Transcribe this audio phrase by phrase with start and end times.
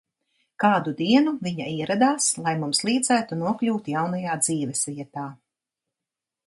[0.61, 5.33] Kādu dienu viņa ieradās, lai mums līdzētu nokļūt jaunajā dzīves vietā.